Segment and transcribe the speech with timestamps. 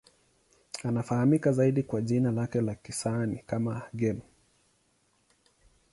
[0.83, 4.21] Anafahamika zaidi kwa jina lake la kisanii kama Game.